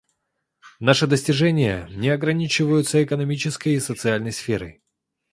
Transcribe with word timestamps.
Наши 0.79 1.05
достижения 1.05 1.87
не 1.91 2.09
ограничиваются 2.09 3.03
экономической 3.03 3.75
и 3.75 3.79
социальной 3.79 4.31
сферой. 4.31 4.81